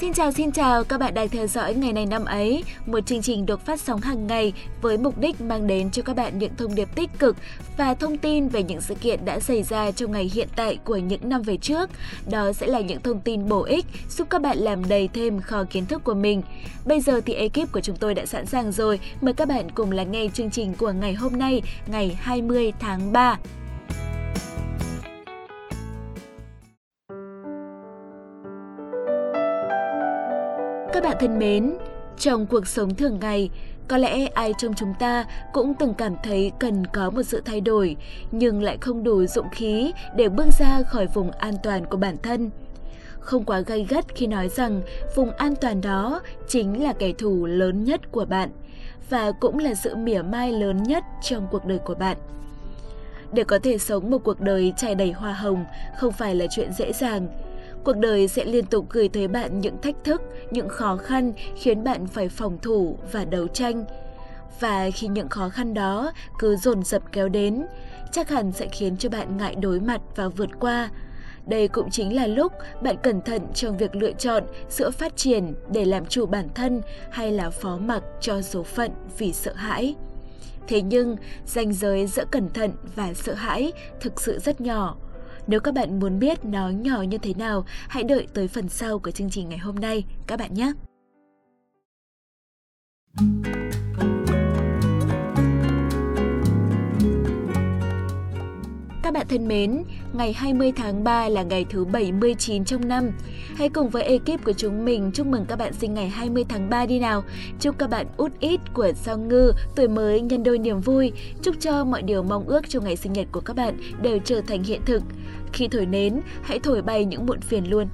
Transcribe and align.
Xin 0.00 0.12
chào 0.12 0.32
xin 0.32 0.52
chào 0.52 0.84
các 0.84 1.00
bạn 1.00 1.14
đang 1.14 1.28
theo 1.28 1.46
dõi 1.46 1.74
ngày 1.74 1.92
này 1.92 2.06
năm 2.06 2.24
ấy, 2.24 2.64
một 2.86 3.06
chương 3.06 3.22
trình 3.22 3.46
được 3.46 3.66
phát 3.66 3.80
sóng 3.80 4.00
hàng 4.00 4.26
ngày 4.26 4.52
với 4.82 4.98
mục 4.98 5.18
đích 5.18 5.40
mang 5.40 5.66
đến 5.66 5.90
cho 5.90 6.02
các 6.02 6.16
bạn 6.16 6.38
những 6.38 6.52
thông 6.56 6.74
điệp 6.74 6.88
tích 6.94 7.10
cực 7.18 7.36
và 7.76 7.94
thông 7.94 8.18
tin 8.18 8.48
về 8.48 8.62
những 8.62 8.80
sự 8.80 8.94
kiện 8.94 9.24
đã 9.24 9.40
xảy 9.40 9.62
ra 9.62 9.90
trong 9.90 10.12
ngày 10.12 10.30
hiện 10.34 10.48
tại 10.56 10.78
của 10.84 10.96
những 10.96 11.28
năm 11.28 11.42
về 11.42 11.56
trước. 11.56 11.90
Đó 12.30 12.52
sẽ 12.52 12.66
là 12.66 12.80
những 12.80 13.02
thông 13.02 13.20
tin 13.20 13.48
bổ 13.48 13.62
ích 13.62 13.86
giúp 14.10 14.26
các 14.30 14.42
bạn 14.42 14.58
làm 14.58 14.88
đầy 14.88 15.08
thêm 15.08 15.40
kho 15.40 15.64
kiến 15.64 15.86
thức 15.86 16.04
của 16.04 16.14
mình. 16.14 16.42
Bây 16.84 17.00
giờ 17.00 17.20
thì 17.26 17.34
ekip 17.34 17.72
của 17.72 17.80
chúng 17.80 17.96
tôi 17.96 18.14
đã 18.14 18.26
sẵn 18.26 18.46
sàng 18.46 18.72
rồi, 18.72 19.00
mời 19.20 19.34
các 19.34 19.48
bạn 19.48 19.70
cùng 19.70 19.92
lắng 19.92 20.12
nghe 20.12 20.28
chương 20.34 20.50
trình 20.50 20.74
của 20.74 20.92
ngày 20.92 21.14
hôm 21.14 21.38
nay, 21.38 21.62
ngày 21.86 22.18
20 22.20 22.72
tháng 22.80 23.12
3. 23.12 23.38
Các 31.02 31.08
bạn 31.08 31.16
thân 31.20 31.38
mến, 31.38 31.74
trong 32.18 32.46
cuộc 32.46 32.66
sống 32.66 32.94
thường 32.94 33.18
ngày, 33.20 33.50
có 33.88 33.96
lẽ 33.98 34.26
ai 34.26 34.54
trong 34.58 34.74
chúng 34.74 34.94
ta 34.98 35.24
cũng 35.52 35.74
từng 35.74 35.94
cảm 35.94 36.14
thấy 36.22 36.52
cần 36.58 36.86
có 36.86 37.10
một 37.10 37.22
sự 37.22 37.42
thay 37.44 37.60
đổi, 37.60 37.96
nhưng 38.30 38.62
lại 38.62 38.78
không 38.80 39.04
đủ 39.04 39.26
dũng 39.26 39.50
khí 39.50 39.92
để 40.16 40.28
bước 40.28 40.46
ra 40.58 40.82
khỏi 40.82 41.06
vùng 41.06 41.30
an 41.30 41.54
toàn 41.62 41.84
của 41.86 41.96
bản 41.96 42.16
thân. 42.22 42.50
Không 43.20 43.44
quá 43.44 43.60
gay 43.60 43.86
gắt 43.88 44.14
khi 44.14 44.26
nói 44.26 44.48
rằng 44.48 44.82
vùng 45.14 45.30
an 45.30 45.54
toàn 45.60 45.80
đó 45.80 46.20
chính 46.48 46.82
là 46.82 46.92
kẻ 46.92 47.12
thù 47.18 47.46
lớn 47.46 47.84
nhất 47.84 48.12
của 48.12 48.24
bạn 48.24 48.50
và 49.10 49.32
cũng 49.32 49.58
là 49.58 49.74
sự 49.74 49.96
mỉa 49.96 50.22
mai 50.22 50.52
lớn 50.52 50.82
nhất 50.82 51.04
trong 51.22 51.48
cuộc 51.50 51.64
đời 51.64 51.78
của 51.78 51.94
bạn. 51.94 52.16
Để 53.32 53.44
có 53.44 53.58
thể 53.62 53.78
sống 53.78 54.10
một 54.10 54.18
cuộc 54.24 54.40
đời 54.40 54.72
trải 54.76 54.94
đầy 54.94 55.12
hoa 55.12 55.32
hồng 55.32 55.64
không 55.96 56.12
phải 56.12 56.34
là 56.34 56.46
chuyện 56.50 56.72
dễ 56.72 56.92
dàng, 56.92 57.28
Cuộc 57.84 57.96
đời 57.96 58.28
sẽ 58.28 58.44
liên 58.44 58.66
tục 58.66 58.86
gửi 58.90 59.08
tới 59.08 59.28
bạn 59.28 59.60
những 59.60 59.80
thách 59.82 60.04
thức, 60.04 60.22
những 60.50 60.68
khó 60.68 60.96
khăn 60.96 61.32
khiến 61.56 61.84
bạn 61.84 62.06
phải 62.06 62.28
phòng 62.28 62.58
thủ 62.62 62.98
và 63.12 63.24
đấu 63.24 63.48
tranh. 63.48 63.84
Và 64.60 64.90
khi 64.94 65.06
những 65.06 65.28
khó 65.28 65.48
khăn 65.48 65.74
đó 65.74 66.12
cứ 66.38 66.56
dồn 66.56 66.84
dập 66.84 67.02
kéo 67.12 67.28
đến, 67.28 67.66
chắc 68.12 68.28
hẳn 68.28 68.52
sẽ 68.52 68.68
khiến 68.72 68.96
cho 68.96 69.08
bạn 69.08 69.36
ngại 69.36 69.54
đối 69.54 69.80
mặt 69.80 70.00
và 70.16 70.28
vượt 70.28 70.50
qua. 70.60 70.90
Đây 71.46 71.68
cũng 71.68 71.90
chính 71.90 72.16
là 72.16 72.26
lúc 72.26 72.52
bạn 72.82 72.96
cẩn 73.02 73.20
thận 73.20 73.42
trong 73.54 73.76
việc 73.76 73.94
lựa 73.94 74.12
chọn 74.12 74.44
giữa 74.68 74.90
phát 74.90 75.16
triển 75.16 75.54
để 75.72 75.84
làm 75.84 76.06
chủ 76.06 76.26
bản 76.26 76.48
thân 76.54 76.82
hay 77.10 77.32
là 77.32 77.50
phó 77.50 77.78
mặc 77.78 78.02
cho 78.20 78.42
số 78.42 78.62
phận 78.62 78.90
vì 79.18 79.32
sợ 79.32 79.52
hãi. 79.54 79.94
Thế 80.68 80.82
nhưng, 80.82 81.16
ranh 81.46 81.72
giới 81.72 82.06
giữa 82.06 82.24
cẩn 82.30 82.48
thận 82.48 82.70
và 82.94 83.14
sợ 83.14 83.34
hãi 83.34 83.72
thực 84.00 84.20
sự 84.20 84.38
rất 84.38 84.60
nhỏ 84.60 84.96
nếu 85.46 85.60
các 85.60 85.74
bạn 85.74 86.00
muốn 86.00 86.18
biết 86.18 86.44
nó 86.44 86.68
nhỏ 86.68 87.02
như 87.02 87.18
thế 87.18 87.34
nào, 87.34 87.64
hãy 87.88 88.04
đợi 88.04 88.26
tới 88.34 88.48
phần 88.48 88.68
sau 88.68 88.98
của 88.98 89.10
chương 89.10 89.30
trình 89.30 89.48
ngày 89.48 89.58
hôm 89.58 89.74
nay 89.74 90.04
các 90.26 90.38
bạn 90.38 90.54
nhé. 90.54 90.72
Các 99.10 99.14
bạn 99.14 99.26
thân 99.28 99.48
mến, 99.48 99.84
ngày 100.12 100.32
20 100.32 100.72
tháng 100.76 101.04
3 101.04 101.28
là 101.28 101.42
ngày 101.42 101.66
thứ 101.70 101.84
79 101.84 102.64
trong 102.64 102.88
năm. 102.88 103.10
Hãy 103.56 103.68
cùng 103.68 103.88
với 103.88 104.02
ekip 104.02 104.44
của 104.44 104.52
chúng 104.52 104.84
mình 104.84 105.10
chúc 105.14 105.26
mừng 105.26 105.44
các 105.48 105.56
bạn 105.56 105.72
sinh 105.72 105.94
ngày 105.94 106.08
20 106.08 106.44
tháng 106.48 106.70
3 106.70 106.86
đi 106.86 106.98
nào. 106.98 107.24
Chúc 107.60 107.78
các 107.78 107.90
bạn 107.90 108.06
út 108.16 108.32
ít 108.40 108.60
của 108.74 108.92
sao 108.94 109.18
ngư, 109.18 109.52
tuổi 109.76 109.88
mới 109.88 110.20
nhân 110.20 110.42
đôi 110.42 110.58
niềm 110.58 110.80
vui. 110.80 111.12
Chúc 111.42 111.54
cho 111.60 111.84
mọi 111.84 112.02
điều 112.02 112.22
mong 112.22 112.48
ước 112.48 112.68
trong 112.68 112.84
ngày 112.84 112.96
sinh 112.96 113.12
nhật 113.12 113.26
của 113.32 113.40
các 113.40 113.56
bạn 113.56 113.76
đều 114.02 114.18
trở 114.24 114.40
thành 114.40 114.62
hiện 114.62 114.80
thực. 114.86 115.02
Khi 115.52 115.68
thổi 115.68 115.86
nến, 115.86 116.20
hãy 116.42 116.58
thổi 116.58 116.82
bay 116.82 117.04
những 117.04 117.26
muộn 117.26 117.40
phiền 117.40 117.70
luôn. 117.70 117.86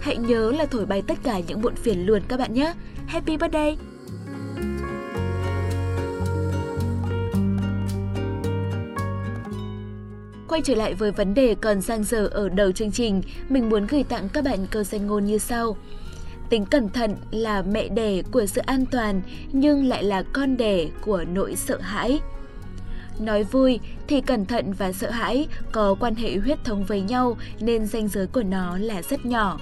Hãy 0.00 0.16
nhớ 0.16 0.52
là 0.58 0.66
thổi 0.66 0.86
bay 0.86 1.02
tất 1.02 1.18
cả 1.22 1.40
những 1.46 1.62
muộn 1.62 1.74
phiền 1.74 2.06
luôn 2.06 2.22
các 2.28 2.38
bạn 2.38 2.54
nhé. 2.54 2.74
Happy 3.06 3.36
birthday! 3.36 3.93
Quay 10.54 10.62
trở 10.62 10.74
lại 10.74 10.94
với 10.94 11.10
vấn 11.10 11.34
đề 11.34 11.54
còn 11.60 11.82
sang 11.82 12.04
dở 12.04 12.26
ở 12.26 12.48
đầu 12.48 12.72
chương 12.72 12.92
trình, 12.92 13.22
mình 13.48 13.68
muốn 13.68 13.86
gửi 13.86 14.02
tặng 14.02 14.28
các 14.28 14.44
bạn 14.44 14.66
câu 14.70 14.82
danh 14.82 15.06
ngôn 15.06 15.24
như 15.24 15.38
sau. 15.38 15.76
Tính 16.50 16.66
cẩn 16.66 16.88
thận 16.88 17.16
là 17.30 17.62
mẹ 17.62 17.88
đẻ 17.88 18.22
của 18.22 18.46
sự 18.46 18.60
an 18.60 18.86
toàn 18.86 19.22
nhưng 19.52 19.84
lại 19.84 20.04
là 20.04 20.22
con 20.22 20.56
đẻ 20.56 20.86
của 21.00 21.24
nỗi 21.32 21.56
sợ 21.56 21.78
hãi. 21.80 22.20
Nói 23.18 23.42
vui 23.42 23.80
thì 24.06 24.20
cẩn 24.20 24.46
thận 24.46 24.72
và 24.72 24.92
sợ 24.92 25.10
hãi 25.10 25.46
có 25.72 25.94
quan 26.00 26.14
hệ 26.14 26.36
huyết 26.36 26.64
thống 26.64 26.84
với 26.84 27.00
nhau 27.00 27.36
nên 27.60 27.86
ranh 27.86 28.08
giới 28.08 28.26
của 28.26 28.42
nó 28.42 28.78
là 28.78 29.02
rất 29.02 29.26
nhỏ. 29.26 29.58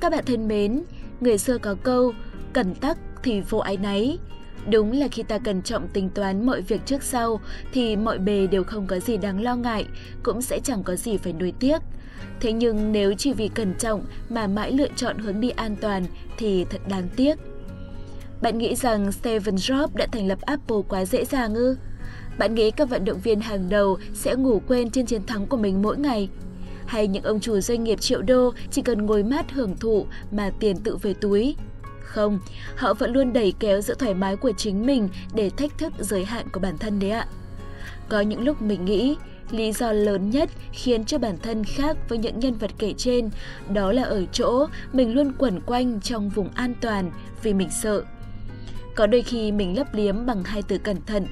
Các 0.00 0.12
bạn 0.12 0.24
thân 0.26 0.48
mến, 0.48 0.82
người 1.20 1.38
xưa 1.38 1.58
có 1.58 1.74
câu 1.82 2.12
cẩn 2.52 2.74
tắc 2.74 2.98
thì 3.22 3.40
vô 3.40 3.58
ái 3.58 3.76
náy. 3.76 4.18
Đúng 4.70 4.92
là 4.92 5.08
khi 5.08 5.22
ta 5.22 5.38
cẩn 5.38 5.62
trọng 5.62 5.88
tính 5.88 6.08
toán 6.14 6.46
mọi 6.46 6.60
việc 6.60 6.80
trước 6.86 7.02
sau 7.02 7.40
thì 7.72 7.96
mọi 7.96 8.18
bề 8.18 8.46
đều 8.46 8.64
không 8.64 8.86
có 8.86 8.98
gì 8.98 9.16
đáng 9.16 9.42
lo 9.42 9.56
ngại, 9.56 9.86
cũng 10.22 10.42
sẽ 10.42 10.60
chẳng 10.64 10.82
có 10.82 10.96
gì 10.96 11.16
phải 11.16 11.32
nuối 11.32 11.52
tiếc. 11.60 11.78
Thế 12.40 12.52
nhưng 12.52 12.92
nếu 12.92 13.14
chỉ 13.14 13.32
vì 13.32 13.48
cẩn 13.48 13.74
trọng 13.78 14.04
mà 14.28 14.46
mãi 14.46 14.72
lựa 14.72 14.88
chọn 14.96 15.18
hướng 15.18 15.40
đi 15.40 15.50
an 15.50 15.76
toàn 15.80 16.04
thì 16.38 16.64
thật 16.64 16.80
đáng 16.88 17.08
tiếc. 17.16 17.38
Bạn 18.42 18.58
nghĩ 18.58 18.74
rằng 18.74 19.12
Steve 19.12 19.52
Jobs 19.52 19.88
đã 19.94 20.06
thành 20.12 20.26
lập 20.26 20.38
Apple 20.40 20.76
quá 20.88 21.04
dễ 21.04 21.24
dàng 21.24 21.54
ư? 21.54 21.76
Bạn 22.38 22.54
nghĩ 22.54 22.70
các 22.70 22.90
vận 22.90 23.04
động 23.04 23.20
viên 23.20 23.40
hàng 23.40 23.68
đầu 23.68 23.98
sẽ 24.14 24.34
ngủ 24.34 24.62
quên 24.66 24.90
trên 24.90 25.06
chiến 25.06 25.26
thắng 25.26 25.46
của 25.46 25.56
mình 25.56 25.82
mỗi 25.82 25.96
ngày? 25.96 26.28
Hay 26.86 27.06
những 27.06 27.22
ông 27.22 27.40
chủ 27.40 27.60
doanh 27.60 27.84
nghiệp 27.84 28.00
triệu 28.00 28.22
đô 28.22 28.52
chỉ 28.70 28.82
cần 28.82 29.06
ngồi 29.06 29.22
mát 29.22 29.52
hưởng 29.52 29.76
thụ 29.76 30.06
mà 30.30 30.50
tiền 30.60 30.76
tự 30.76 30.96
về 30.96 31.14
túi? 31.14 31.56
Không, 32.12 32.38
họ 32.76 32.94
vẫn 32.94 33.12
luôn 33.12 33.32
đẩy 33.32 33.54
kéo 33.58 33.80
sự 33.80 33.94
thoải 33.94 34.14
mái 34.14 34.36
của 34.36 34.52
chính 34.52 34.86
mình 34.86 35.08
để 35.34 35.50
thách 35.50 35.78
thức 35.78 35.92
giới 35.98 36.24
hạn 36.24 36.46
của 36.52 36.60
bản 36.60 36.78
thân 36.78 36.98
đấy 36.98 37.10
ạ. 37.10 37.26
Có 38.08 38.20
những 38.20 38.44
lúc 38.44 38.62
mình 38.62 38.84
nghĩ, 38.84 39.16
lý 39.50 39.72
do 39.72 39.92
lớn 39.92 40.30
nhất 40.30 40.50
khiến 40.72 41.04
cho 41.04 41.18
bản 41.18 41.36
thân 41.42 41.64
khác 41.64 41.96
với 42.08 42.18
những 42.18 42.38
nhân 42.38 42.54
vật 42.54 42.70
kể 42.78 42.94
trên 42.96 43.30
đó 43.68 43.92
là 43.92 44.02
ở 44.02 44.26
chỗ 44.32 44.66
mình 44.92 45.14
luôn 45.14 45.32
quẩn 45.38 45.60
quanh 45.60 46.00
trong 46.00 46.28
vùng 46.28 46.48
an 46.54 46.74
toàn 46.80 47.10
vì 47.42 47.54
mình 47.54 47.70
sợ. 47.70 48.02
Có 48.94 49.06
đôi 49.06 49.22
khi 49.22 49.52
mình 49.52 49.76
lấp 49.78 49.94
liếm 49.94 50.26
bằng 50.26 50.44
hai 50.44 50.62
từ 50.62 50.78
cẩn 50.78 50.96
thận. 51.06 51.26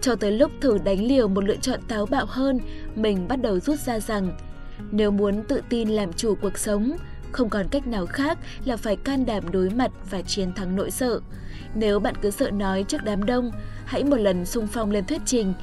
Cho 0.00 0.16
tới 0.16 0.32
lúc 0.32 0.50
thử 0.60 0.78
đánh 0.78 1.04
liều 1.04 1.28
một 1.28 1.44
lựa 1.44 1.56
chọn 1.56 1.80
táo 1.88 2.06
bạo 2.06 2.26
hơn, 2.28 2.58
mình 2.94 3.28
bắt 3.28 3.36
đầu 3.36 3.60
rút 3.60 3.78
ra 3.78 4.00
rằng 4.00 4.38
nếu 4.90 5.10
muốn 5.10 5.42
tự 5.48 5.60
tin 5.68 5.88
làm 5.88 6.12
chủ 6.12 6.34
cuộc 6.42 6.58
sống, 6.58 6.96
không 7.36 7.48
còn 7.48 7.68
cách 7.68 7.86
nào 7.86 8.06
khác 8.06 8.38
là 8.64 8.76
phải 8.76 8.96
can 8.96 9.26
đảm 9.26 9.50
đối 9.52 9.70
mặt 9.70 9.90
và 10.10 10.22
chiến 10.22 10.52
thắng 10.52 10.76
nỗi 10.76 10.90
sợ. 10.90 11.20
Nếu 11.74 12.00
bạn 12.00 12.14
cứ 12.22 12.30
sợ 12.30 12.50
nói 12.50 12.82
trước 12.88 13.04
đám 13.04 13.26
đông, 13.26 13.50
hãy 13.84 14.04
một 14.04 14.16
lần 14.16 14.46
sung 14.46 14.66
phong 14.72 14.90
lên 14.90 15.04
thuyết 15.04 15.22
trình. 15.26 15.54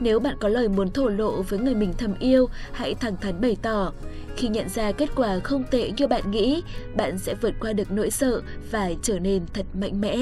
Nếu 0.00 0.20
bạn 0.20 0.36
có 0.40 0.48
lời 0.48 0.68
muốn 0.68 0.90
thổ 0.90 1.08
lộ 1.08 1.42
với 1.42 1.58
người 1.58 1.74
mình 1.74 1.92
thầm 1.98 2.14
yêu, 2.18 2.48
hãy 2.72 2.94
thẳng 2.94 3.16
thắn 3.16 3.40
bày 3.40 3.56
tỏ. 3.62 3.92
Khi 4.36 4.48
nhận 4.48 4.68
ra 4.68 4.92
kết 4.92 5.10
quả 5.16 5.38
không 5.38 5.64
tệ 5.70 5.90
như 5.96 6.06
bạn 6.06 6.30
nghĩ, 6.30 6.62
bạn 6.96 7.18
sẽ 7.18 7.34
vượt 7.34 7.54
qua 7.60 7.72
được 7.72 7.90
nỗi 7.90 8.10
sợ 8.10 8.42
và 8.70 8.90
trở 9.02 9.18
nên 9.18 9.42
thật 9.54 9.66
mạnh 9.74 10.00
mẽ. 10.00 10.16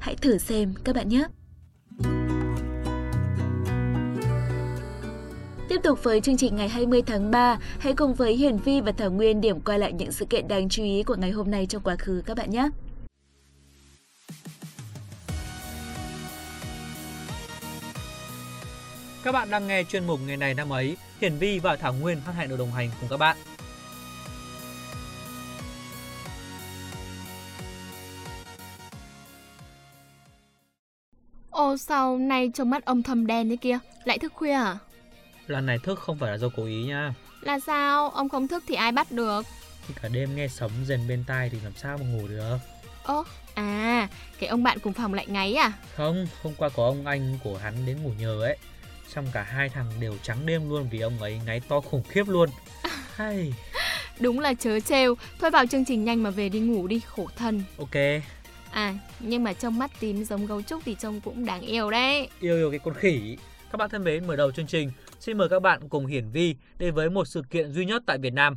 Hãy 0.00 0.16
thử 0.16 0.38
xem 0.38 0.74
các 0.84 0.94
bạn 0.96 1.08
nhé! 1.08 1.24
Tiếp 5.70 5.80
tục 5.82 6.04
với 6.04 6.20
chương 6.20 6.36
trình 6.36 6.56
ngày 6.56 6.68
20 6.68 7.02
tháng 7.02 7.30
3, 7.30 7.58
hãy 7.78 7.94
cùng 7.94 8.14
với 8.14 8.34
Hiển 8.34 8.56
Vi 8.56 8.80
và 8.80 8.92
Thảo 8.92 9.10
Nguyên 9.10 9.40
điểm 9.40 9.60
qua 9.60 9.76
lại 9.76 9.92
những 9.92 10.12
sự 10.12 10.24
kiện 10.24 10.48
đáng 10.48 10.68
chú 10.68 10.82
ý 10.82 11.02
của 11.02 11.16
ngày 11.16 11.30
hôm 11.30 11.50
nay 11.50 11.66
trong 11.66 11.82
quá 11.82 11.96
khứ 11.98 12.22
các 12.26 12.36
bạn 12.36 12.50
nhé. 12.50 12.68
Các 19.24 19.32
bạn 19.32 19.50
đang 19.50 19.66
nghe 19.66 19.84
chuyên 19.84 20.06
mục 20.06 20.20
ngày 20.26 20.36
này 20.36 20.54
năm 20.54 20.72
ấy, 20.72 20.96
Hiển 21.20 21.36
Vi 21.36 21.58
và 21.58 21.76
Thảo 21.76 21.94
Nguyên 21.94 22.20
hân 22.20 22.34
hạnh 22.34 22.48
được 22.48 22.56
đồng 22.58 22.72
hành 22.72 22.90
cùng 23.00 23.08
các 23.08 23.16
bạn. 23.16 23.36
Ồ 31.50 31.76
sao 31.76 32.18
nay 32.18 32.50
trông 32.54 32.70
mắt 32.70 32.84
ông 32.84 33.02
thâm 33.02 33.26
đen 33.26 33.50
thế 33.50 33.56
kia, 33.56 33.78
lại 34.04 34.18
thức 34.18 34.32
khuya 34.34 34.52
à? 34.52 34.78
Lần 35.50 35.66
này 35.66 35.78
thức 35.78 35.98
không 35.98 36.18
phải 36.18 36.30
là 36.30 36.38
do 36.38 36.48
cố 36.56 36.64
ý 36.64 36.84
nha. 36.84 37.14
Là 37.40 37.60
sao? 37.60 38.10
Ông 38.10 38.28
không 38.28 38.48
thức 38.48 38.64
thì 38.66 38.74
ai 38.74 38.92
bắt 38.92 39.12
được? 39.12 39.42
Thì 39.88 39.94
cả 40.02 40.08
đêm 40.08 40.36
nghe 40.36 40.48
sấm 40.48 40.70
rền 40.86 41.08
bên 41.08 41.24
tai 41.26 41.50
thì 41.50 41.58
làm 41.64 41.72
sao 41.76 41.98
mà 41.98 42.06
ngủ 42.06 42.28
được. 42.28 42.56
Ơ, 43.02 43.24
à, 43.54 44.08
cái 44.38 44.48
ông 44.48 44.62
bạn 44.62 44.78
cùng 44.78 44.92
phòng 44.92 45.14
lại 45.14 45.26
ngáy 45.26 45.54
à? 45.54 45.72
Không, 45.94 46.26
hôm 46.42 46.54
qua 46.54 46.68
có 46.68 46.84
ông 46.84 47.06
anh 47.06 47.38
của 47.44 47.58
hắn 47.58 47.74
đến 47.86 48.02
ngủ 48.02 48.12
nhờ 48.18 48.42
ấy. 48.42 48.56
Xong 49.08 49.26
cả 49.32 49.42
hai 49.42 49.68
thằng 49.68 49.86
đều 50.00 50.16
trắng 50.22 50.46
đêm 50.46 50.70
luôn 50.70 50.88
vì 50.90 51.00
ông 51.00 51.18
ấy 51.22 51.40
ngáy 51.46 51.60
to 51.60 51.80
khủng 51.80 52.02
khiếp 52.08 52.28
luôn. 52.28 52.48
Hay. 53.14 53.54
Đúng 54.20 54.40
là 54.40 54.54
chớ 54.54 54.80
trêu. 54.80 55.14
Thôi 55.40 55.50
vào 55.50 55.66
chương 55.66 55.84
trình 55.84 56.04
nhanh 56.04 56.22
mà 56.22 56.30
về 56.30 56.48
đi 56.48 56.60
ngủ 56.60 56.86
đi, 56.86 57.00
khổ 57.06 57.28
thân. 57.36 57.62
Ok. 57.78 58.22
À, 58.70 58.94
nhưng 59.20 59.44
mà 59.44 59.52
trông 59.52 59.78
mắt 59.78 59.90
tím 60.00 60.24
giống 60.24 60.46
gấu 60.46 60.62
trúc 60.62 60.82
thì 60.84 60.96
trông 61.00 61.20
cũng 61.20 61.44
đáng 61.44 61.60
yêu 61.60 61.90
đấy. 61.90 62.28
Yêu 62.40 62.56
yêu 62.56 62.70
cái 62.70 62.78
con 62.78 62.94
khỉ. 62.94 63.36
Các 63.72 63.76
bạn 63.76 63.90
thân 63.90 64.04
mến, 64.04 64.26
mở 64.26 64.36
đầu 64.36 64.52
chương 64.52 64.66
trình, 64.66 64.90
Xin 65.20 65.38
mời 65.38 65.48
các 65.48 65.62
bạn 65.62 65.88
cùng 65.88 66.06
Hiển 66.06 66.30
Vi 66.30 66.56
đến 66.78 66.94
với 66.94 67.10
một 67.10 67.24
sự 67.24 67.42
kiện 67.50 67.72
duy 67.72 67.84
nhất 67.84 68.02
tại 68.06 68.18
Việt 68.18 68.32
Nam. 68.32 68.56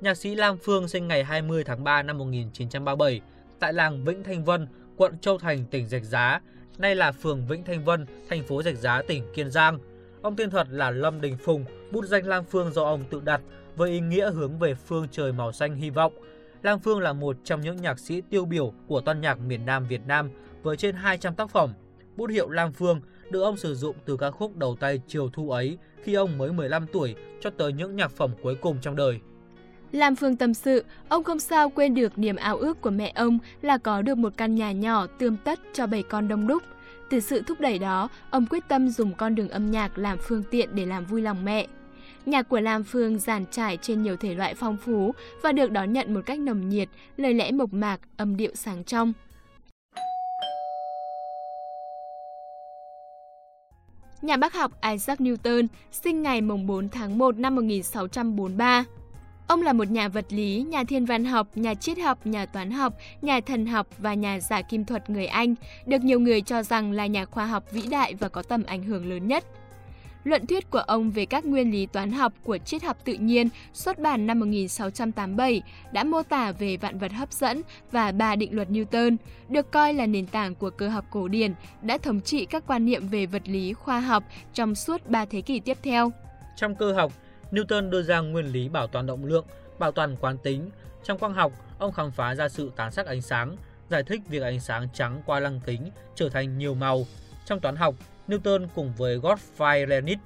Nhạc 0.00 0.14
sĩ 0.14 0.34
Lam 0.34 0.58
Phương 0.58 0.88
sinh 0.88 1.08
ngày 1.08 1.24
20 1.24 1.64
tháng 1.64 1.84
3 1.84 2.02
năm 2.02 2.18
1937 2.18 3.20
tại 3.58 3.72
làng 3.72 4.04
Vĩnh 4.04 4.24
Thanh 4.24 4.44
Vân, 4.44 4.68
quận 4.96 5.18
Châu 5.18 5.38
Thành, 5.38 5.64
tỉnh 5.70 5.88
Rạch 5.88 6.04
Giá, 6.04 6.40
nay 6.78 6.94
là 6.94 7.12
phường 7.12 7.46
Vĩnh 7.46 7.64
Thanh 7.64 7.84
Vân, 7.84 8.06
thành 8.28 8.42
phố 8.46 8.62
Rạch 8.62 8.76
Giá, 8.76 9.02
tỉnh 9.02 9.24
Kiên 9.34 9.50
Giang. 9.50 9.78
Ông 10.22 10.36
tên 10.36 10.50
thật 10.50 10.66
là 10.70 10.90
Lâm 10.90 11.20
Đình 11.20 11.36
Phùng, 11.36 11.64
bút 11.92 12.04
danh 12.04 12.26
Lam 12.26 12.44
Phương 12.44 12.72
do 12.72 12.84
ông 12.84 13.04
tự 13.10 13.20
đặt 13.24 13.40
với 13.76 13.90
ý 13.90 14.00
nghĩa 14.00 14.30
hướng 14.30 14.58
về 14.58 14.74
phương 14.74 15.06
trời 15.10 15.32
màu 15.32 15.52
xanh 15.52 15.76
hy 15.76 15.90
vọng– 15.90 16.12
Lang 16.64 16.78
Phương 16.80 17.00
là 17.00 17.12
một 17.12 17.36
trong 17.44 17.60
những 17.60 17.76
nhạc 17.76 17.98
sĩ 17.98 18.20
tiêu 18.20 18.44
biểu 18.44 18.72
của 18.86 19.00
toàn 19.00 19.20
nhạc 19.20 19.40
miền 19.40 19.66
Nam 19.66 19.86
Việt 19.88 20.00
Nam 20.06 20.30
với 20.62 20.76
trên 20.76 20.94
200 20.94 21.34
tác 21.34 21.50
phẩm. 21.50 21.72
Bút 22.16 22.30
hiệu 22.30 22.50
Lang 22.50 22.72
Phương 22.72 23.00
được 23.30 23.42
ông 23.42 23.56
sử 23.56 23.74
dụng 23.74 23.96
từ 24.04 24.16
ca 24.16 24.30
khúc 24.30 24.56
đầu 24.56 24.76
tay 24.80 25.00
chiều 25.06 25.30
thu 25.32 25.50
ấy 25.50 25.78
khi 26.02 26.14
ông 26.14 26.38
mới 26.38 26.52
15 26.52 26.86
tuổi 26.92 27.14
cho 27.40 27.50
tới 27.50 27.72
những 27.72 27.96
nhạc 27.96 28.10
phẩm 28.10 28.30
cuối 28.42 28.54
cùng 28.54 28.78
trong 28.80 28.96
đời. 28.96 29.20
Lam 29.92 30.16
Phương 30.16 30.36
tâm 30.36 30.54
sự, 30.54 30.84
ông 31.08 31.24
không 31.24 31.40
sao 31.40 31.70
quên 31.70 31.94
được 31.94 32.18
niềm 32.18 32.36
ao 32.36 32.56
ước 32.56 32.80
của 32.80 32.90
mẹ 32.90 33.12
ông 33.14 33.38
là 33.62 33.78
có 33.78 34.02
được 34.02 34.14
một 34.14 34.32
căn 34.36 34.54
nhà 34.54 34.72
nhỏ 34.72 35.06
tươm 35.06 35.36
tất 35.44 35.60
cho 35.72 35.86
bảy 35.86 36.02
con 36.02 36.28
đông 36.28 36.46
đúc. 36.46 36.62
Từ 37.10 37.20
sự 37.20 37.42
thúc 37.42 37.60
đẩy 37.60 37.78
đó, 37.78 38.08
ông 38.30 38.46
quyết 38.46 38.64
tâm 38.68 38.88
dùng 38.88 39.14
con 39.14 39.34
đường 39.34 39.48
âm 39.48 39.70
nhạc 39.70 39.98
làm 39.98 40.18
phương 40.20 40.42
tiện 40.50 40.68
để 40.74 40.86
làm 40.86 41.04
vui 41.04 41.22
lòng 41.22 41.44
mẹ. 41.44 41.66
Nhạc 42.26 42.48
của 42.48 42.60
Lam 42.60 42.84
Phương 42.84 43.18
giàn 43.18 43.44
trải 43.50 43.78
trên 43.82 44.02
nhiều 44.02 44.16
thể 44.16 44.34
loại 44.34 44.54
phong 44.54 44.76
phú 44.76 45.14
và 45.42 45.52
được 45.52 45.70
đón 45.70 45.92
nhận 45.92 46.14
một 46.14 46.20
cách 46.26 46.38
nồng 46.38 46.68
nhiệt, 46.68 46.88
lời 47.16 47.34
lẽ 47.34 47.52
mộc 47.52 47.72
mạc, 47.72 48.00
âm 48.16 48.36
điệu 48.36 48.50
sáng 48.54 48.84
trong. 48.84 49.12
Nhà 54.22 54.36
bác 54.36 54.54
học 54.54 54.72
Isaac 54.90 55.20
Newton 55.20 55.66
sinh 55.92 56.22
ngày 56.22 56.40
4 56.40 56.88
tháng 56.88 57.18
1 57.18 57.38
năm 57.38 57.54
1643. 57.54 58.84
Ông 59.48 59.62
là 59.62 59.72
một 59.72 59.90
nhà 59.90 60.08
vật 60.08 60.24
lý, 60.28 60.62
nhà 60.68 60.84
thiên 60.84 61.04
văn 61.04 61.24
học, 61.24 61.46
nhà 61.54 61.74
triết 61.74 61.98
học, 61.98 62.26
nhà 62.26 62.46
toán 62.46 62.70
học, 62.70 62.94
nhà 63.22 63.40
thần 63.40 63.66
học 63.66 63.86
và 63.98 64.14
nhà 64.14 64.40
giả 64.40 64.62
kim 64.62 64.84
thuật 64.84 65.10
người 65.10 65.26
Anh, 65.26 65.54
được 65.86 66.04
nhiều 66.04 66.20
người 66.20 66.40
cho 66.40 66.62
rằng 66.62 66.92
là 66.92 67.06
nhà 67.06 67.24
khoa 67.24 67.46
học 67.46 67.64
vĩ 67.72 67.82
đại 67.90 68.14
và 68.14 68.28
có 68.28 68.42
tầm 68.42 68.64
ảnh 68.64 68.82
hưởng 68.82 69.10
lớn 69.10 69.28
nhất. 69.28 69.44
Luận 70.24 70.46
thuyết 70.46 70.70
của 70.70 70.78
ông 70.78 71.10
về 71.10 71.26
các 71.26 71.44
nguyên 71.44 71.70
lý 71.72 71.86
toán 71.86 72.12
học 72.12 72.32
của 72.44 72.58
triết 72.58 72.82
học 72.82 72.96
tự 73.04 73.14
nhiên 73.14 73.48
xuất 73.72 73.98
bản 73.98 74.26
năm 74.26 74.40
1687 74.40 75.62
đã 75.92 76.04
mô 76.04 76.22
tả 76.22 76.52
về 76.52 76.76
vạn 76.76 76.98
vật 76.98 77.12
hấp 77.12 77.32
dẫn 77.32 77.62
và 77.92 78.12
ba 78.12 78.36
định 78.36 78.56
luật 78.56 78.68
Newton, 78.68 79.16
được 79.48 79.70
coi 79.70 79.94
là 79.94 80.06
nền 80.06 80.26
tảng 80.26 80.54
của 80.54 80.70
cơ 80.70 80.88
học 80.88 81.04
cổ 81.10 81.28
điển, 81.28 81.54
đã 81.82 81.98
thống 81.98 82.20
trị 82.20 82.46
các 82.46 82.64
quan 82.66 82.84
niệm 82.84 83.08
về 83.08 83.26
vật 83.26 83.42
lý 83.44 83.72
khoa 83.72 84.00
học 84.00 84.24
trong 84.52 84.74
suốt 84.74 85.06
ba 85.06 85.24
thế 85.24 85.40
kỷ 85.40 85.60
tiếp 85.60 85.78
theo. 85.82 86.12
Trong 86.56 86.74
cơ 86.74 86.92
học, 86.92 87.12
Newton 87.50 87.90
đưa 87.90 88.02
ra 88.02 88.20
nguyên 88.20 88.46
lý 88.46 88.68
bảo 88.68 88.86
toàn 88.86 89.06
động 89.06 89.24
lượng, 89.24 89.46
bảo 89.78 89.92
toàn 89.92 90.16
quán 90.20 90.38
tính. 90.38 90.70
Trong 91.04 91.18
quang 91.18 91.34
học, 91.34 91.52
ông 91.78 91.92
khám 91.92 92.10
phá 92.10 92.34
ra 92.34 92.48
sự 92.48 92.72
tán 92.76 92.92
sắc 92.92 93.06
ánh 93.06 93.22
sáng, 93.22 93.56
giải 93.90 94.02
thích 94.02 94.20
việc 94.28 94.42
ánh 94.42 94.60
sáng 94.60 94.88
trắng 94.94 95.22
qua 95.26 95.40
lăng 95.40 95.60
kính 95.66 95.90
trở 96.14 96.28
thành 96.28 96.58
nhiều 96.58 96.74
màu. 96.74 97.06
Trong 97.46 97.60
toán 97.60 97.76
học, 97.76 97.94
Newton 98.28 98.66
cùng 98.74 98.92
với 98.98 99.18
Gottfried 99.18 99.86
Leibniz 99.86 100.16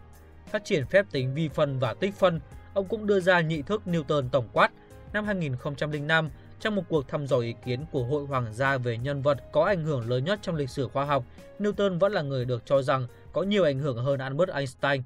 phát 0.50 0.64
triển 0.64 0.86
phép 0.86 1.06
tính 1.12 1.34
vi 1.34 1.48
phân 1.48 1.78
và 1.78 1.94
tích 1.94 2.14
phân. 2.14 2.40
Ông 2.74 2.88
cũng 2.88 3.06
đưa 3.06 3.20
ra 3.20 3.40
nhị 3.40 3.62
thức 3.62 3.82
Newton 3.86 4.28
tổng 4.28 4.48
quát. 4.52 4.70
Năm 5.12 5.24
2005, 5.24 6.30
trong 6.60 6.74
một 6.74 6.82
cuộc 6.88 7.08
thăm 7.08 7.26
dò 7.26 7.38
ý 7.38 7.54
kiến 7.64 7.84
của 7.92 8.04
Hội 8.04 8.24
Hoàng 8.24 8.54
gia 8.54 8.76
về 8.78 8.98
nhân 8.98 9.22
vật 9.22 9.38
có 9.52 9.64
ảnh 9.64 9.84
hưởng 9.84 10.10
lớn 10.10 10.24
nhất 10.24 10.38
trong 10.42 10.54
lịch 10.54 10.70
sử 10.70 10.88
khoa 10.88 11.04
học, 11.04 11.24
Newton 11.58 11.98
vẫn 11.98 12.12
là 12.12 12.22
người 12.22 12.44
được 12.44 12.62
cho 12.66 12.82
rằng 12.82 13.06
có 13.32 13.42
nhiều 13.42 13.64
ảnh 13.64 13.78
hưởng 13.78 14.04
hơn 14.04 14.20
Albert 14.20 14.50
Einstein. 14.50 15.02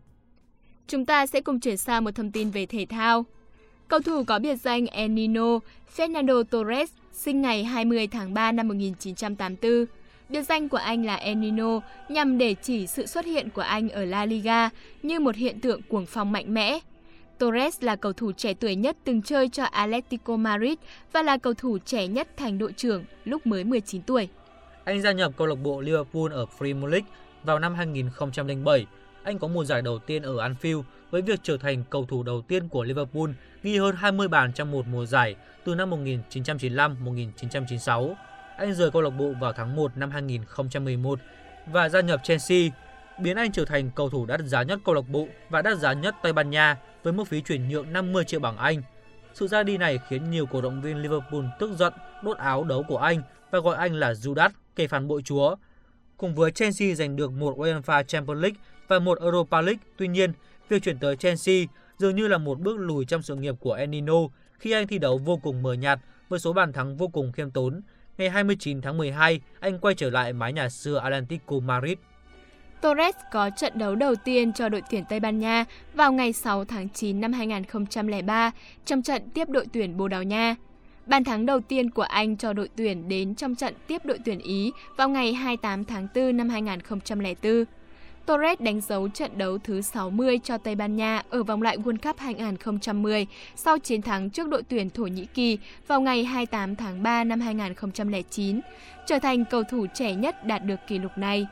Chúng 0.87 1.07
ta 1.07 1.27
sẽ 1.27 1.41
cùng 1.41 1.61
chuyển 1.61 1.77
sang 1.77 2.05
một 2.05 2.11
thông 2.15 2.33
tin 2.33 2.51
về 2.51 2.67
thể 2.67 2.87
thao. 2.89 3.25
Cầu 3.89 4.01
thủ 4.01 4.25
có 4.25 4.39
biệt 4.39 4.57
danh 4.57 4.87
El 4.87 5.09
Nino, 5.09 5.59
Fernando 5.97 6.45
Torres, 6.45 6.91
sinh 7.13 7.43
ngày 7.43 7.65
20 7.65 8.07
tháng 8.07 8.35
3 8.35 8.53
năm 8.53 8.69
1984. 8.69 10.02
Biệt 10.29 10.43
danh 10.43 10.69
của 10.69 10.77
anh 10.77 11.07
là 11.07 11.15
El 11.15 11.35
Nino, 11.35 11.81
nhằm 12.09 12.39
để 12.39 12.55
chỉ 12.63 12.87
sự 12.87 13.07
xuất 13.07 13.25
hiện 13.25 13.51
của 13.51 13.63
anh 13.63 13.89
ở 13.89 14.05
La 14.05 14.27
Liga 14.27 14.71
như 15.03 15.21
một 15.21 15.37
hiện 15.37 15.61
tượng 15.61 15.83
cuồng 15.83 16.07
phong 16.07 16.33
mạnh 16.33 16.55
mẽ. 16.55 16.79
Torres 17.39 17.83
là 17.83 17.97
cầu 17.97 18.13
thủ 18.13 18.33
trẻ 18.33 18.55
tuổi 18.55 18.75
nhất 18.75 18.97
từng 19.05 19.23
chơi 19.23 19.49
cho 19.49 19.65
Atletico 19.65 20.37
Madrid 20.37 20.79
và 21.13 21.23
là 21.23 21.37
cầu 21.37 21.55
thủ 21.55 21.79
trẻ 21.79 22.07
nhất 22.07 22.29
thành 22.37 22.59
đội 22.59 22.73
trưởng 22.73 23.05
lúc 23.25 23.47
mới 23.47 23.65
19 23.65 24.03
tuổi. 24.03 24.29
Anh 24.85 25.03
gia 25.03 25.13
nhập 25.13 25.33
câu 25.37 25.47
lạc 25.47 25.59
bộ 25.63 25.81
Liverpool 25.81 26.33
ở 26.33 26.47
Premier 26.59 26.93
League 26.93 27.09
vào 27.45 27.59
năm 27.59 27.75
2007 27.75 28.87
anh 29.23 29.39
có 29.39 29.49
mùa 29.49 29.65
giải 29.65 29.83
đầu 29.83 29.99
tiên 29.99 30.23
ở 30.23 30.49
Anfield 30.49 30.83
với 31.11 31.23
việc 31.23 31.41
trở 31.43 31.57
thành 31.57 31.85
cầu 31.91 32.05
thủ 32.05 32.23
đầu 32.23 32.43
tiên 32.43 32.69
của 32.69 32.85
Liverpool 32.85 33.31
ghi 33.63 33.79
hơn 33.79 33.97
20 33.97 34.29
bàn 34.29 34.53
trong 34.53 34.71
một 34.71 34.87
mùa 34.87 35.07
giải 35.07 35.35
từ 35.65 35.75
năm 35.75 35.91
1995-1996. 35.91 38.15
Anh 38.57 38.75
rời 38.75 38.91
câu 38.91 39.03
lạc 39.03 39.11
bộ 39.11 39.33
vào 39.41 39.53
tháng 39.53 39.77
1 39.77 39.97
năm 39.97 40.11
2011 40.11 41.19
và 41.67 41.89
gia 41.89 42.01
nhập 42.01 42.21
Chelsea, 42.25 42.59
biến 43.19 43.37
anh 43.37 43.53
trở 43.53 43.65
thành 43.65 43.91
cầu 43.97 44.11
thủ 44.11 44.27
đắt 44.27 44.41
giá 44.41 44.63
nhất 44.63 44.79
câu 44.85 44.95
lạc 44.95 45.09
bộ 45.09 45.29
và 45.51 45.63
đắt 45.63 45.79
giá 45.79 45.93
nhất 45.93 46.15
Tây 46.23 46.33
Ban 46.33 46.51
Nha 46.51 46.77
với 47.03 47.13
mức 47.13 47.29
phí 47.29 47.41
chuyển 47.41 47.69
nhượng 47.69 47.93
50 47.93 48.25
triệu 48.25 48.41
bảng 48.41 48.57
Anh. 48.57 48.83
Sự 49.35 49.49
ra 49.49 49.63
đi 49.63 49.79
này 49.79 49.99
khiến 50.09 50.31
nhiều 50.31 50.47
cổ 50.47 50.61
động 50.61 50.83
viên 50.83 51.03
Liverpool 51.03 51.45
tức 51.59 51.71
giận 51.79 51.93
đốt 52.23 52.37
áo 52.37 52.65
đấu 52.65 52.83
của 52.89 52.99
anh 52.99 53.23
và 53.51 53.59
gọi 53.59 53.77
anh 53.77 53.95
là 53.95 54.13
Judas, 54.13 54.51
kẻ 54.77 54.87
phản 54.87 55.09
bội 55.09 55.23
chúa. 55.23 55.57
Cùng 56.17 56.35
với 56.35 56.51
Chelsea 56.51 56.95
giành 56.95 57.17
được 57.17 57.33
một 57.33 57.57
UEFA 57.57 58.03
Champions 58.03 58.43
League 58.43 58.59
và 58.89 58.99
một 58.99 59.21
Europa 59.21 59.61
League. 59.61 59.81
Tuy 59.97 60.09
nhiên, 60.09 60.33
việc 60.69 60.83
chuyển 60.83 60.99
tới 60.99 61.17
Chelsea 61.17 61.65
dường 61.99 62.17
như 62.17 62.29
là 62.29 62.39
một 62.39 62.61
bước 62.61 62.79
lùi 62.79 63.05
trong 63.05 63.23
sự 63.23 63.35
nghiệp 63.35 63.55
của 63.61 63.73
Enino 63.73 64.15
khi 64.59 64.73
anh 64.73 64.87
thi 64.87 64.99
đấu 64.99 65.19
vô 65.19 65.37
cùng 65.37 65.63
mờ 65.63 65.73
nhạt 65.73 65.99
với 66.29 66.41
số 66.41 66.53
bàn 66.53 66.73
thắng 66.73 66.97
vô 66.97 67.09
cùng 67.09 67.33
khiêm 67.33 67.51
tốn. 67.51 67.81
Ngày 68.19 68.31
29 68.31 68.81
tháng 68.81 68.99
12, 68.99 69.41
anh 69.61 69.79
quay 69.79 69.95
trở 69.95 70.11
lại 70.11 70.33
mái 70.33 70.53
nhà 70.53 70.69
xưa 70.69 70.99
Atlantico 70.99 71.59
Madrid. 71.61 71.99
Torres 72.81 73.15
có 73.33 73.51
trận 73.51 73.79
đấu 73.79 73.95
đầu 73.95 74.15
tiên 74.15 74.53
cho 74.53 74.69
đội 74.69 74.83
tuyển 74.91 75.05
Tây 75.09 75.21
Ban 75.21 75.39
Nha 75.39 75.65
vào 75.95 76.13
ngày 76.13 76.33
6 76.33 76.65
tháng 76.65 76.89
9 76.89 77.21
năm 77.21 77.33
2003 77.33 78.51
trong 78.85 79.03
trận 79.03 79.31
tiếp 79.31 79.49
đội 79.49 79.67
tuyển 79.73 79.97
Bồ 79.97 80.09
Đào 80.09 80.23
Nha. 80.23 80.57
Bàn 81.07 81.25
thắng 81.25 81.47
đầu 81.47 81.61
tiên 81.61 81.91
của 81.91 82.03
anh 82.03 82.37
cho 82.37 82.53
đội 82.53 82.69
tuyển 82.77 83.09
đến 83.09 83.35
trong 83.35 83.55
trận 83.55 83.75
tiếp 83.87 84.05
đội 84.05 84.19
tuyển 84.25 84.39
Ý 84.39 84.73
vào 84.97 85.09
ngày 85.09 85.33
28 85.33 85.85
tháng 85.85 86.09
4 86.15 86.37
năm 86.37 86.49
2004. 86.49 87.65
Torres 88.27 88.61
đánh 88.61 88.81
dấu 88.81 89.09
trận 89.09 89.39
đấu 89.39 89.59
thứ 89.59 89.81
60 89.81 90.41
cho 90.45 90.59
Tây 90.59 90.75
Ban 90.75 90.97
Nha 90.97 91.23
ở 91.31 91.43
vòng 91.43 91.63
loại 91.63 91.79
World 91.79 91.97
Cup 92.03 92.19
2010 92.19 93.27
sau 93.57 93.79
chiến 93.79 94.03
thắng 94.03 94.31
trước 94.31 94.49
đội 94.49 94.63
tuyển 94.63 94.91
Thổ 94.91 95.03
Nhĩ 95.03 95.25
Kỳ 95.25 95.59
vào 95.87 96.01
ngày 96.01 96.25
28 96.25 96.77
tháng 96.77 97.03
3 97.03 97.25
năm 97.25 97.41
2009, 97.41 98.61
trở 99.07 99.19
thành 99.19 99.45
cầu 99.45 99.63
thủ 99.65 99.87
trẻ 99.95 100.15
nhất 100.15 100.47
đạt 100.47 100.65
được 100.65 100.81
kỷ 100.89 100.99
lục 100.99 101.13
này. 101.17 101.47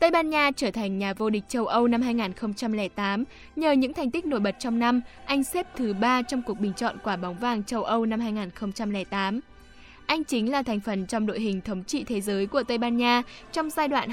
Tây 0.00 0.10
Ban 0.10 0.30
Nha 0.30 0.50
trở 0.56 0.70
thành 0.70 0.98
nhà 0.98 1.14
vô 1.14 1.30
địch 1.30 1.44
châu 1.48 1.66
Âu 1.66 1.88
năm 1.88 2.02
2008 2.02 3.24
nhờ 3.56 3.72
những 3.72 3.92
thành 3.92 4.10
tích 4.10 4.26
nổi 4.26 4.40
bật 4.40 4.54
trong 4.58 4.78
năm, 4.78 5.00
anh 5.24 5.44
xếp 5.44 5.66
thứ 5.76 5.92
3 5.92 6.22
trong 6.22 6.42
cuộc 6.42 6.60
bình 6.60 6.72
chọn 6.72 6.96
quả 7.04 7.16
bóng 7.16 7.34
vàng 7.34 7.64
châu 7.64 7.84
Âu 7.84 8.06
năm 8.06 8.20
2008. 8.20 9.40
Anh 10.06 10.24
chính 10.24 10.50
là 10.50 10.62
thành 10.62 10.80
phần 10.80 11.06
trong 11.06 11.26
đội 11.26 11.40
hình 11.40 11.60
thống 11.60 11.84
trị 11.84 12.04
thế 12.04 12.20
giới 12.20 12.46
của 12.46 12.62
Tây 12.62 12.78
Ban 12.78 12.96
Nha 12.96 13.22
trong 13.52 13.70
giai 13.70 13.88
đoạn 13.88 14.10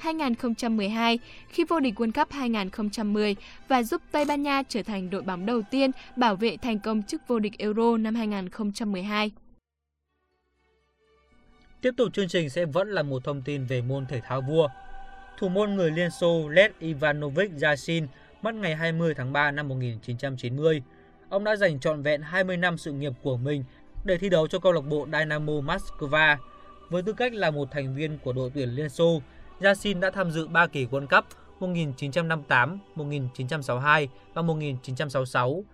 2008-2012 0.00 1.18
khi 1.48 1.64
vô 1.64 1.80
địch 1.80 2.00
World 2.00 2.12
Cup 2.12 2.30
2010 2.30 3.36
và 3.68 3.82
giúp 3.82 4.02
Tây 4.12 4.24
Ban 4.24 4.42
Nha 4.42 4.62
trở 4.68 4.82
thành 4.82 5.10
đội 5.10 5.22
bóng 5.22 5.46
đầu 5.46 5.62
tiên 5.70 5.90
bảo 6.16 6.36
vệ 6.36 6.56
thành 6.56 6.78
công 6.78 7.02
chức 7.02 7.22
vô 7.28 7.38
địch 7.38 7.58
Euro 7.58 7.96
năm 7.96 8.14
2012. 8.14 9.30
Tiếp 11.80 11.94
tục 11.96 12.08
chương 12.12 12.28
trình 12.28 12.50
sẽ 12.50 12.64
vẫn 12.64 12.88
là 12.88 13.02
một 13.02 13.24
thông 13.24 13.42
tin 13.42 13.64
về 13.64 13.82
môn 13.82 14.06
thể 14.06 14.20
thao 14.20 14.40
vua. 14.40 14.68
Thủ 15.38 15.48
môn 15.48 15.74
người 15.74 15.90
Liên 15.90 16.10
Xô 16.10 16.48
Led 16.48 16.70
Ivanovic 16.78 17.50
Yashin 17.62 18.06
mất 18.42 18.54
ngày 18.54 18.74
20 18.74 19.14
tháng 19.14 19.32
3 19.32 19.50
năm 19.50 19.68
1990. 19.68 20.82
Ông 21.28 21.44
đã 21.44 21.56
dành 21.56 21.80
trọn 21.80 22.02
vẹn 22.02 22.22
20 22.22 22.56
năm 22.56 22.78
sự 22.78 22.92
nghiệp 22.92 23.12
của 23.22 23.36
mình 23.36 23.64
để 24.04 24.18
thi 24.18 24.28
đấu 24.28 24.46
cho 24.46 24.58
câu 24.58 24.72
lạc 24.72 24.80
bộ 24.80 25.06
Dynamo 25.12 25.52
Moscow. 25.52 26.36
Với 26.90 27.02
tư 27.02 27.12
cách 27.12 27.34
là 27.34 27.50
một 27.50 27.68
thành 27.70 27.94
viên 27.94 28.18
của 28.18 28.32
đội 28.32 28.50
tuyển 28.54 28.68
Liên 28.68 28.88
Xô, 28.88 29.22
Yassin 29.60 30.00
đã 30.00 30.10
tham 30.10 30.30
dự 30.30 30.48
3 30.48 30.66
kỳ 30.66 30.86
World 30.86 31.06
Cup 31.06 31.24
1958, 31.60 32.78
1962 32.94 34.08
và 34.34 34.42
1966. 34.42 35.64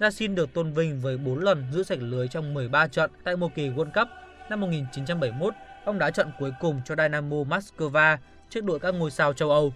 Yassin 0.00 0.34
được 0.34 0.54
tôn 0.54 0.72
vinh 0.72 1.00
với 1.00 1.18
4 1.18 1.38
lần 1.38 1.64
giữ 1.72 1.82
sạch 1.82 1.98
lưới 2.02 2.28
trong 2.28 2.54
13 2.54 2.86
trận 2.86 3.10
tại 3.24 3.36
một 3.36 3.54
kỳ 3.54 3.68
World 3.68 3.90
Cup. 3.94 4.08
Năm 4.50 4.60
1971, 4.60 5.54
ông 5.84 5.98
đá 5.98 6.10
trận 6.10 6.30
cuối 6.38 6.52
cùng 6.60 6.80
cho 6.84 6.94
Dynamo 6.96 7.36
Moscow 7.36 8.16
trước 8.50 8.64
đội 8.64 8.78
các 8.78 8.94
ngôi 8.94 9.10
sao 9.10 9.32
châu 9.32 9.50
Âu. 9.50 9.72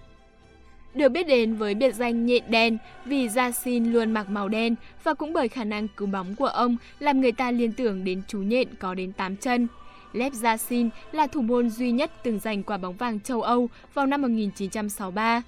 Được 0.95 1.09
biết 1.09 1.27
đến 1.27 1.55
với 1.55 1.75
biệt 1.75 1.95
danh 1.95 2.27
nhện 2.27 2.43
đen 2.49 2.79
vì 3.05 3.29
Yassin 3.37 3.93
luôn 3.93 4.13
mặc 4.13 4.29
màu 4.29 4.49
đen 4.49 4.75
và 5.03 5.15
cũng 5.15 5.33
bởi 5.33 5.49
khả 5.49 5.65
năng 5.65 5.89
cứu 5.89 6.09
bóng 6.09 6.35
của 6.37 6.47
ông 6.47 6.77
làm 6.99 7.21
người 7.21 7.33
ta 7.33 7.51
liên 7.51 7.73
tưởng 7.73 8.05
đến 8.05 8.23
chú 8.29 8.39
nhện 8.39 8.69
có 8.75 8.95
đến 8.95 9.13
8 9.13 9.37
chân. 9.37 9.69
Lev 10.13 10.45
Yassin 10.45 10.89
là 11.13 11.27
thủ 11.27 11.43
môn 11.43 11.71
duy 11.71 11.91
nhất 11.91 12.11
từng 12.23 12.39
giành 12.39 12.63
quả 12.63 12.77
bóng 12.77 12.97
vàng 12.97 13.21
châu 13.21 13.43
Âu 13.43 13.69
vào 13.95 14.07
năm 14.07 14.23
1963. 14.23 15.43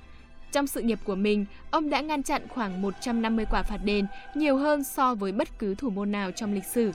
Trong 0.52 0.66
sự 0.66 0.82
nghiệp 0.82 0.98
của 1.04 1.14
mình, 1.14 1.44
ông 1.70 1.90
đã 1.90 2.00
ngăn 2.00 2.22
chặn 2.22 2.42
khoảng 2.48 2.82
150 2.82 3.46
quả 3.50 3.62
phạt 3.62 3.78
đền, 3.84 4.06
nhiều 4.34 4.56
hơn 4.56 4.84
so 4.84 5.14
với 5.14 5.32
bất 5.32 5.58
cứ 5.58 5.74
thủ 5.74 5.90
môn 5.90 6.12
nào 6.12 6.30
trong 6.30 6.54
lịch 6.54 6.64
sử. 6.64 6.92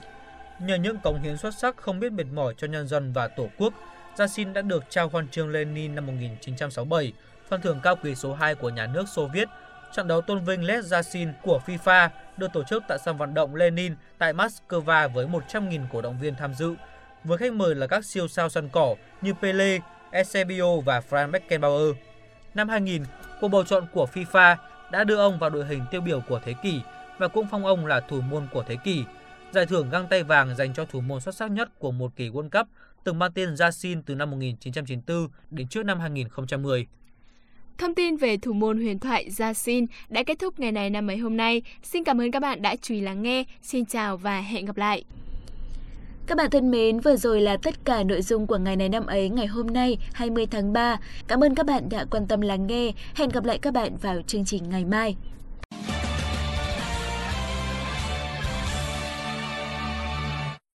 Nhờ 0.60 0.74
những 0.74 0.96
cống 1.02 1.22
hiến 1.22 1.36
xuất 1.36 1.54
sắc 1.60 1.76
không 1.76 2.00
biết 2.00 2.12
mệt 2.12 2.26
mỏi 2.34 2.54
cho 2.56 2.66
nhân 2.66 2.88
dân 2.88 3.12
và 3.12 3.28
Tổ 3.28 3.48
quốc, 3.58 3.74
Yassin 4.18 4.52
đã 4.52 4.62
được 4.62 4.84
trao 4.90 5.08
huân 5.08 5.28
chương 5.28 5.50
Lenin 5.50 5.94
năm 5.94 6.06
1967, 6.06 7.12
phần 7.52 7.60
thưởng 7.60 7.80
cao 7.82 7.96
quý 8.02 8.14
số 8.14 8.34
2 8.34 8.54
của 8.54 8.70
nhà 8.70 8.86
nước 8.86 9.08
Xô 9.08 9.28
Viết. 9.32 9.48
Trận 9.92 10.08
đấu 10.08 10.20
tôn 10.20 10.44
vinh 10.44 10.64
Les 10.64 10.92
Yashin 10.92 11.32
của 11.42 11.60
FIFA 11.66 12.08
được 12.36 12.52
tổ 12.52 12.64
chức 12.64 12.82
tại 12.88 12.98
sân 13.04 13.16
vận 13.16 13.34
động 13.34 13.54
Lenin 13.54 13.94
tại 14.18 14.32
Moscow 14.32 15.08
với 15.08 15.26
100.000 15.26 15.86
cổ 15.92 16.00
động 16.00 16.18
viên 16.18 16.34
tham 16.34 16.54
dự, 16.54 16.74
với 17.24 17.38
khách 17.38 17.52
mời 17.52 17.74
là 17.74 17.86
các 17.86 18.04
siêu 18.04 18.28
sao 18.28 18.48
sân 18.48 18.68
cỏ 18.72 18.94
như 19.22 19.34
Pele, 19.42 19.78
Eusebio 20.10 20.80
và 20.80 21.00
Franz 21.10 21.30
Beckenbauer. 21.30 21.96
Năm 22.54 22.68
2000, 22.68 23.04
cuộc 23.40 23.48
bầu 23.48 23.64
chọn 23.64 23.86
của 23.92 24.06
FIFA 24.12 24.56
đã 24.90 25.04
đưa 25.04 25.16
ông 25.16 25.38
vào 25.38 25.50
đội 25.50 25.66
hình 25.66 25.82
tiêu 25.90 26.00
biểu 26.00 26.20
của 26.28 26.40
thế 26.44 26.54
kỷ 26.62 26.80
và 27.18 27.28
cũng 27.28 27.46
phong 27.50 27.66
ông 27.66 27.86
là 27.86 28.00
thủ 28.00 28.20
môn 28.20 28.46
của 28.52 28.64
thế 28.68 28.76
kỷ. 28.84 29.04
Giải 29.50 29.66
thưởng 29.66 29.90
găng 29.90 30.06
tay 30.08 30.22
vàng 30.22 30.56
dành 30.56 30.74
cho 30.74 30.84
thủ 30.84 31.00
môn 31.00 31.20
xuất 31.20 31.34
sắc 31.34 31.50
nhất 31.50 31.68
của 31.78 31.90
một 31.90 32.12
kỳ 32.16 32.30
World 32.30 32.50
Cup 32.50 32.68
từng 33.04 33.18
mang 33.18 33.32
tên 33.32 33.54
Yassin 33.58 34.02
từ 34.02 34.14
năm 34.14 34.30
1994 34.30 35.28
đến 35.50 35.68
trước 35.68 35.82
năm 35.82 36.00
2010. 36.00 36.86
Thông 37.82 37.94
tin 37.94 38.16
về 38.16 38.36
thủ 38.36 38.52
môn 38.52 38.80
huyền 38.80 38.98
thoại 38.98 39.28
Yassin 39.38 39.86
đã 40.08 40.22
kết 40.22 40.38
thúc 40.38 40.60
ngày 40.60 40.72
này 40.72 40.90
năm 40.90 41.06
mấy 41.06 41.16
hôm 41.16 41.36
nay. 41.36 41.62
Xin 41.82 42.04
cảm 42.04 42.20
ơn 42.20 42.30
các 42.30 42.40
bạn 42.40 42.62
đã 42.62 42.76
chú 42.76 42.94
ý 42.94 43.00
lắng 43.00 43.22
nghe. 43.22 43.44
Xin 43.62 43.84
chào 43.84 44.16
và 44.16 44.40
hẹn 44.40 44.64
gặp 44.64 44.76
lại. 44.76 45.04
Các 46.26 46.36
bạn 46.38 46.50
thân 46.50 46.70
mến, 46.70 47.00
vừa 47.00 47.16
rồi 47.16 47.40
là 47.40 47.56
tất 47.56 47.84
cả 47.84 48.02
nội 48.02 48.22
dung 48.22 48.46
của 48.46 48.58
ngày 48.58 48.76
này 48.76 48.88
năm 48.88 49.06
ấy 49.06 49.28
ngày 49.28 49.46
hôm 49.46 49.66
nay 49.66 49.98
20 50.12 50.46
tháng 50.46 50.72
3. 50.72 50.96
Cảm 51.28 51.44
ơn 51.44 51.54
các 51.54 51.66
bạn 51.66 51.88
đã 51.88 52.04
quan 52.10 52.26
tâm 52.26 52.40
lắng 52.40 52.66
nghe. 52.66 52.92
Hẹn 53.14 53.28
gặp 53.28 53.44
lại 53.44 53.58
các 53.58 53.74
bạn 53.74 53.96
vào 53.96 54.22
chương 54.26 54.44
trình 54.44 54.68
ngày 54.70 54.84
mai. 54.84 55.16